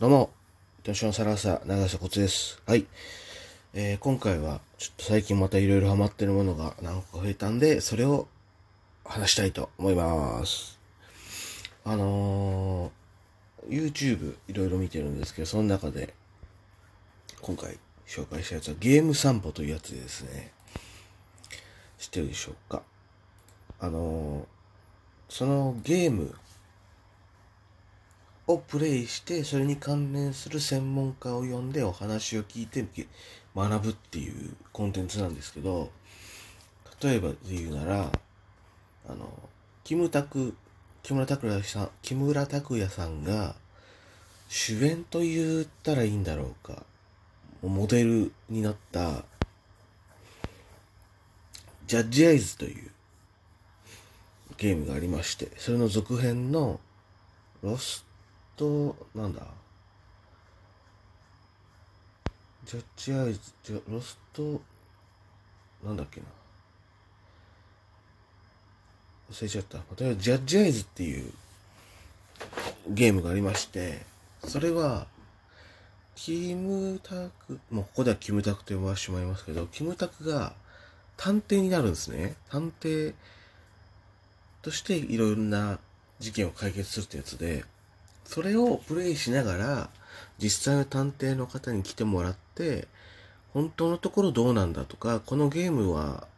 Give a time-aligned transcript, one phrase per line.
[0.00, 0.30] どうも、
[0.82, 2.62] 年のサラサ、長瀬コツです。
[2.64, 2.86] はい。
[3.74, 8.26] えー、今回は、ちょっと最近またいろいろハマってるものが何個か増えたんで、それを
[9.04, 10.78] 話したいと思います。
[11.84, 16.14] あのー、YouTube いろいろ見てるんですけど、その中で、
[17.42, 17.76] 今回
[18.06, 20.50] 紹介したやつはゲーム散歩というやつでですね、
[21.98, 22.82] 知ってるでしょうか？
[23.78, 24.44] あのー、
[25.28, 26.34] そのゲーム
[28.52, 32.84] をプレイして、それに関連する専門家を呼んでお話を聞いて
[33.54, 35.90] 学ぶっていうコンテンツなんですけど、
[37.02, 38.12] 例えばで言うなら、
[39.08, 39.32] あの、
[39.84, 40.54] キムタク、
[41.02, 43.54] 木村拓哉さん、木村拓哉さんが
[44.48, 46.84] 主演と言ったらいいんだろうか、
[47.62, 49.24] モデルになった、
[51.86, 52.90] ジャッジアイズという
[54.56, 56.80] ゲームがありまして、それの続編の
[57.62, 58.09] ロス
[58.60, 59.40] ト、なんだ？
[62.66, 64.60] ジャッジアイズ、じゃロスト、
[65.82, 66.26] なんだっけな？
[69.32, 69.78] 忘れちゃった。
[69.78, 71.32] とりあえずジャッジアイズっていう
[72.88, 74.02] ゲームがありまして、
[74.44, 75.06] それは、
[76.16, 80.52] キムタク、もうここではキムタクと呼ばせてしまいますけど、キムタクが
[81.16, 82.34] 探偵になるんですね。
[82.50, 83.14] 探偵
[84.60, 85.78] としていろいろな
[86.18, 87.64] 事件を解決するってやつで、
[88.30, 89.90] それをプレイしながら、
[90.38, 92.86] 実際の探偵の方に来てもらって、
[93.52, 96.28] 本当のところどうなんだとか、このゲームは、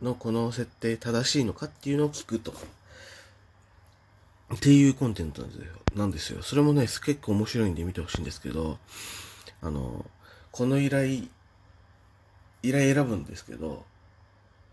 [0.00, 2.52] のこの設定正しいのかっていうのを聞くと。
[4.54, 5.72] っていうコンテンツなんですよ。
[5.96, 6.42] なんですよ。
[6.42, 8.78] それもね、結構面白いんで見てほしいんですけど、
[9.62, 10.06] あの、
[10.52, 11.24] この依頼、
[12.62, 13.84] 依頼選ぶんですけど、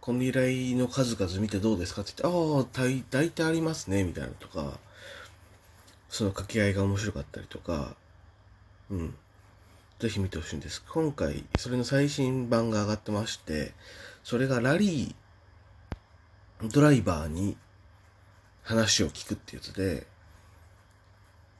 [0.00, 4.80] この依頼の数々見てどうですかって言って、ああ、大体ありますね、みたいなとか、
[6.08, 7.96] その掛け合いが面白かったりとか、
[8.90, 9.14] うん。
[9.98, 10.82] ぜひ見てほしいんです。
[10.88, 13.72] 今回、それの最新版が上がってまして、
[14.24, 17.56] それがラリードライバーに
[18.62, 20.06] 話を聞くってやつで、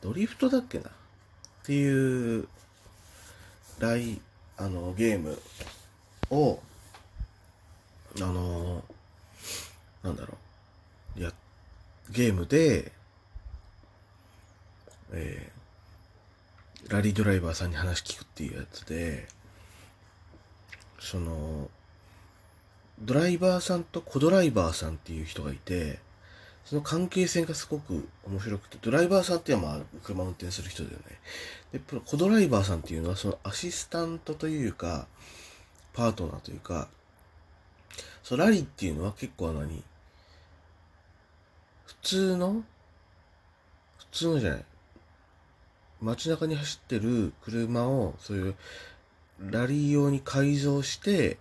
[0.00, 0.88] ドリフトだっけな？
[0.88, 0.92] っ
[1.64, 2.48] ていう、
[3.78, 4.20] ライ、
[4.56, 5.40] あの、ゲーム
[6.30, 6.60] を、
[8.16, 8.84] あの、
[10.02, 10.36] なんだろ
[11.16, 11.32] う、や、
[12.10, 12.92] ゲームで、
[15.16, 19.28] えー、ラリードライバーさんに話聞くっていうやつで、
[20.98, 21.70] その、
[23.00, 25.98] ドライバーさんとコドライバーさんっていう人がいて、
[26.64, 31.04] その関係性がすごく面白くて、ドライバーさんっていうのはまあ車運転する人だよね。
[31.72, 35.06] で、コドライバーさんっていうのはそのアシスタントというか、
[35.92, 36.88] パートナーというか、
[38.22, 39.82] そう、ラリーっていうのは結構何
[41.84, 42.64] 普通の
[43.98, 44.64] 普通のじゃない。
[46.04, 48.54] 街中に走ってる車を、そういう、
[49.40, 51.38] ラリー用に改造して、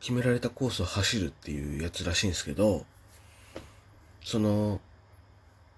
[0.00, 2.84] 決められたコースを走るっていうやつらしいんですけど、
[4.22, 4.80] その、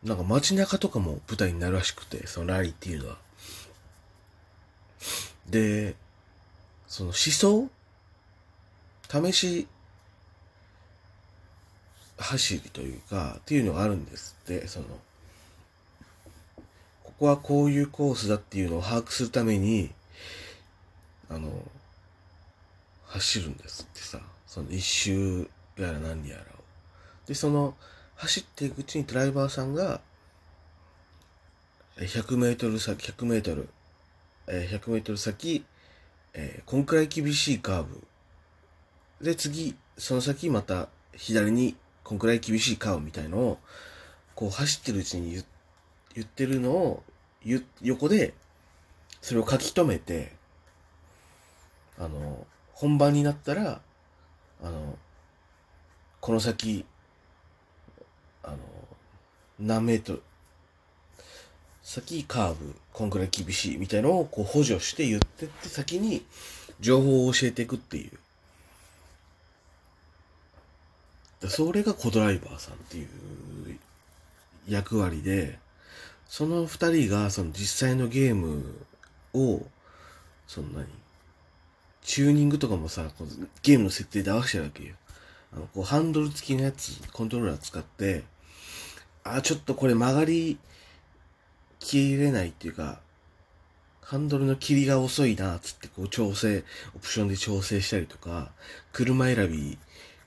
[0.02, 3.18] なんか街中とかも舞台になるらしくて、そのラリーっていうのは。
[5.48, 5.94] で、
[6.86, 7.70] その思想
[9.08, 9.68] 試し
[12.18, 14.86] 走りというか、っていうのがあるんですって、その、
[17.18, 19.90] ここはこういうコースだっていうのを把握するために、
[21.30, 21.50] あの、
[23.06, 26.44] 走るんですってさ、その一周やら何やらを。
[27.26, 27.74] で、その、
[28.16, 30.02] 走っていくうちにドライバーさんが、
[31.96, 33.70] 100メートル先、100メートル、
[34.46, 35.64] 100メートル先、
[36.34, 38.04] えこんくらい厳しいカーブ。
[39.22, 43.58] で、次、その先また左にこんくらい厳しいカーブみたいのを、
[44.34, 45.55] こう走ってるうちに言って
[46.16, 47.02] 言ってるのを、
[47.82, 48.32] 横で、
[49.20, 50.32] それを書き留めて、
[51.98, 53.82] あの、本番になったら、
[54.62, 54.98] あの、
[56.22, 56.86] この先、
[58.42, 58.58] あの、
[59.60, 60.22] 何メートル、
[61.82, 66.24] 先カーブ、こんくらい厳しいみたいのをこう補助して言ってって先に
[66.80, 68.10] 情報を教えていくってい
[71.42, 71.48] う。
[71.48, 73.08] それがコドライバーさんっていう
[74.66, 75.58] 役割で、
[76.28, 78.64] その二人がその実際のゲーム
[79.34, 79.62] を、
[80.46, 80.86] そんなに、
[82.02, 83.10] チューニングとかもさ、
[83.62, 84.94] ゲームの設定で合わせてるわけよ。
[85.52, 88.24] あの、こうハンドル付きのやつ、コントローラー使って、
[89.24, 90.58] あ、ちょっとこれ曲がり
[91.78, 93.00] きれないっていうか、
[94.02, 96.64] ハンドルの切りが遅いな、つってこう調整、
[96.94, 98.52] オプションで調整したりとか、
[98.92, 99.78] 車選び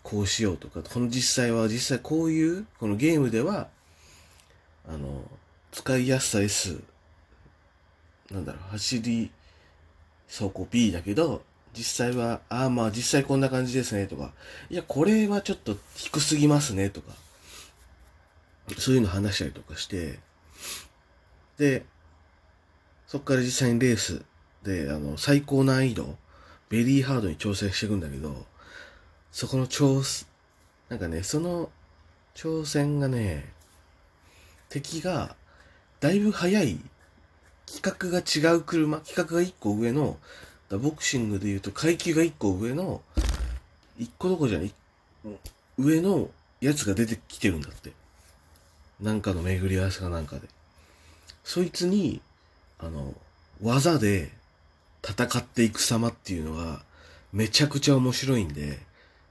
[0.04, 3.69] こうしようとか、この実際は実際こういう、このゲームでは、
[4.88, 5.24] あの、
[5.71, 6.81] 使いやすさ S、
[8.31, 9.31] なんだろう、走り、
[10.27, 11.44] 走行 B だけど、
[11.74, 14.33] 実際は、ああまあ実際こんな感じですねとか、
[14.69, 17.13] いや、これはちょっと低すぎますねとか、
[18.77, 20.19] そういうの話したりとかして、
[21.57, 21.86] で、
[23.07, 24.24] そっから実際にレース
[24.63, 26.18] で、あの、最高難易度、
[26.69, 28.45] ベリーハードに挑戦していくんだけど、
[29.31, 30.25] そこの挑、
[30.89, 31.71] なんかね、その
[32.36, 33.51] 挑戦がね、
[34.69, 35.36] 敵が、
[36.00, 36.80] だいぶ速い、
[37.68, 40.18] 規格が違う車、規格が1個上の、
[40.69, 43.01] ボクシングで言うと階級が1個上の、
[44.00, 44.74] 1個どこじゃない、
[45.78, 46.30] 上の
[46.62, 47.92] やつが出てきてるんだって。
[49.01, 50.48] なんかの巡り合わせかなんかで。
[51.44, 52.22] そいつに、
[52.80, 53.13] あの、
[53.62, 54.31] 技で
[55.04, 56.84] 戦っていく様っていうのが、
[57.31, 58.80] めちゃくちゃ面白いんで、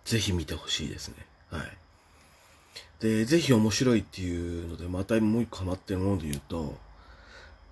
[0.05, 1.15] ぜひ見てほしいですね。
[1.51, 1.79] はい。
[3.01, 6.77] で、ぜひ面白いっていうので、またもう一個ハマってるもので言うと、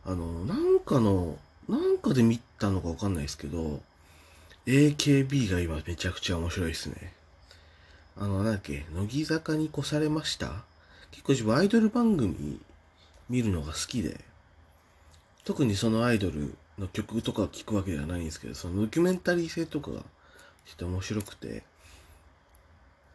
[0.04, 1.38] あの、なんかの、
[1.68, 3.80] なんかで見たのかわかんないですけど、
[4.66, 7.12] AKB が今めちゃくちゃ面白いですね。
[8.16, 10.64] あの、なんだっけ、乃木坂に越されました？
[11.10, 12.60] 結構自分アイドル番組
[13.28, 14.20] 見るのが好きで、
[15.44, 20.02] 特にそのアイドルの曲とか聞くわけではないんですけど、そのドキュメンタリー性とかが
[20.64, 21.64] して面白くて、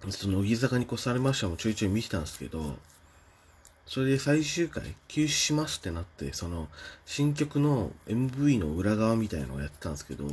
[0.10, 2.76] その乃木坂に越されましたもちょいちょい見てたんですけど、
[3.86, 6.68] それで最終回休止しますってなって、その
[7.06, 10.26] 新曲の MV の裏側みたいなのをやってたんですけど、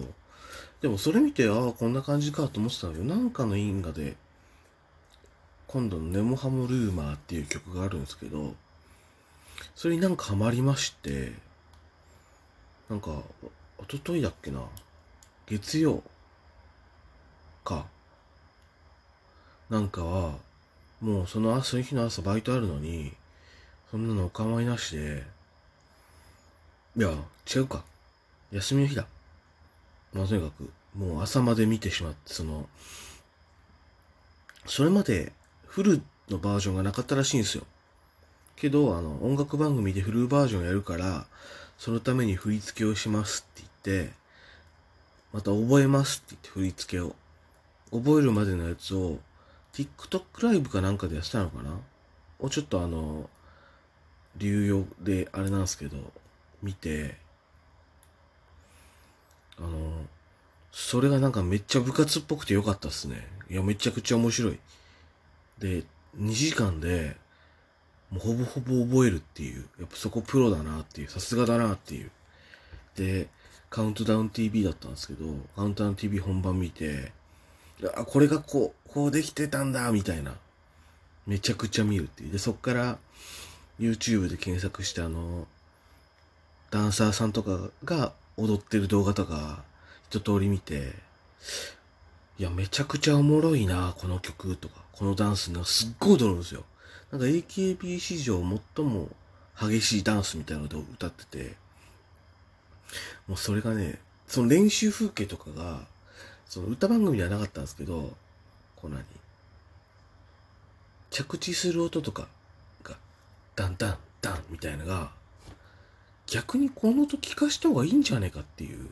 [0.81, 4.17] でもそれ見て、ああ、こんな感じかと思ってたんだけど、なんかの因果で、
[5.67, 8.55] 今度のネモハモルーマーっていう曲があるんですけど、
[9.75, 11.32] それになんかハマりまして、
[12.88, 13.23] なんか、
[13.76, 14.62] おとといだっけな、
[15.47, 16.03] 月曜
[17.65, 17.87] か、
[19.70, 20.35] なんかは、
[21.00, 23.12] もうその朝、その日の朝バイトあるのに、
[23.91, 25.25] そんなのお構いなしで、
[26.97, 27.11] いや、
[27.55, 27.85] 違うか。
[28.50, 29.06] 休みの日だ。
[30.12, 32.69] まあ、とにかく、もう朝まで見てしまって、その、
[34.67, 35.32] それまで
[35.67, 37.65] フルのバージョンがなかったらしいんですよ。
[38.56, 41.26] けど、あの、音楽番組でフルバージョンやるから、
[41.79, 44.12] そのために振り付けをしますって言って、
[45.32, 47.15] また覚えますって言って振り付けを。
[47.91, 49.19] 覚えるまでのやつを
[49.79, 51.79] TikTok ライブかなんかでやってたのかな？
[52.41, 53.31] をちょっとあの、
[54.37, 55.97] 流用であれなんですけど、
[56.63, 57.17] 見て、
[59.59, 59.69] あの、
[60.73, 63.25] それがなんかめっちゃ部活っぽくてよかったっすね。
[63.49, 64.59] いや、めちゃくちゃ面白い。
[65.59, 65.85] で、
[66.17, 67.17] 2時間で、
[68.11, 69.67] もうほぼほぼ覚えるっていう。
[69.79, 71.09] やっぱそこプロだなっていう。
[71.09, 72.11] さすがだなっていう。
[72.97, 73.29] で、
[73.71, 77.13] カウントダウン TV だったんですけど、カウントダウン TV 本番見て、
[77.95, 80.35] あ、これがこう、こうできてたんだ、みたいな。
[81.27, 82.33] めちゃくちゃ見るっていう。
[82.33, 82.99] で、そっから
[83.79, 85.47] YouTube で検索してあの、
[86.71, 89.63] ダンサーさんとかが踊ってる動画とか
[90.09, 90.95] 一通り見て、
[92.39, 96.65] いや、めちゃくちゃおもろいな、この曲とか、このダンスのすっごい踊るんですよ。
[97.13, 98.43] なんか AKB 史上
[98.77, 99.09] 最も
[99.61, 101.55] 激しいダンスみたいなので歌ってて、
[103.27, 105.87] もうそれがね、その練習風景とかが、
[106.49, 108.17] その歌番組ではなかったんですけど、
[108.77, 109.05] こう何
[111.11, 112.27] 着地する音とか
[112.83, 112.97] が、
[113.55, 115.11] ダンダンダンみたいなのが、
[116.27, 118.89] 逆にこの音聞かした方がいいんじゃねえかっていう、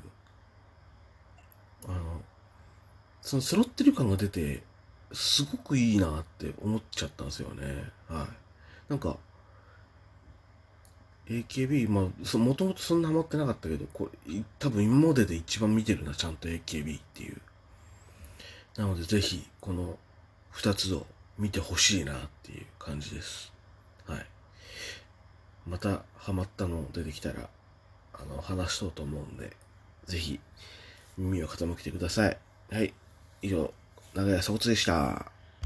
[1.88, 2.22] あの、
[3.22, 4.62] その揃ってる感が出て、
[5.12, 7.90] すごくいいなって思っちゃったんですよね。
[8.08, 8.90] はい。
[8.90, 9.16] なんか、
[11.26, 17.40] AKB、まあ、もともとそんなハマってなかったけど、これ、多分今までで一番見てるな、ちゃんと AKB っていう。
[18.76, 19.98] なので、ぜひ、この
[20.52, 21.06] 2つを
[21.38, 23.52] 見てほしいなっていう感じです。
[24.06, 24.26] はい。
[25.66, 27.48] また、ハマったの出てきたら、
[28.12, 29.56] あの、話そうと思うんで、
[30.06, 30.40] ぜひ、
[31.16, 32.38] 耳を傾けてください。
[32.70, 32.92] はい。
[33.40, 33.72] 以上、
[34.14, 35.35] 長屋総骨でした。